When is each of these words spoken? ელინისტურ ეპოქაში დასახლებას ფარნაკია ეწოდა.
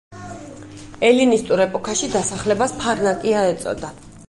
ელინისტურ 1.09 1.61
ეპოქაში 1.67 2.11
დასახლებას 2.15 2.75
ფარნაკია 2.83 3.47
ეწოდა. 3.55 3.97